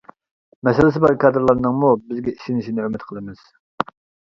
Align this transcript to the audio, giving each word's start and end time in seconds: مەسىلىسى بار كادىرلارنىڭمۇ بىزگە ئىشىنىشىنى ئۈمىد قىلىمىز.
مەسىلىسى 0.67 1.01
بار 1.03 1.13
كادىرلارنىڭمۇ 1.25 1.93
بىزگە 2.07 2.35
ئىشىنىشىنى 2.39 2.89
ئۈمىد 2.89 3.09
قىلىمىز. 3.13 3.47